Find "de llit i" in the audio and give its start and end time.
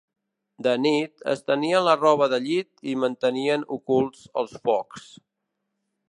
2.31-2.95